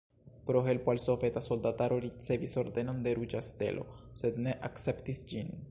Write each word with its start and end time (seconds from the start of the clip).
Pro 0.45 0.61
helpo 0.67 0.89
al 0.93 0.97
soveta 1.01 1.43
soldataro 1.47 1.99
ricevis 2.07 2.57
Ordenon 2.63 3.05
de 3.09 3.15
Ruĝa 3.21 3.45
Stelo, 3.51 3.87
sed 4.23 4.45
ne 4.47 4.59
akceptis 4.73 5.25
ĝin. 5.33 5.55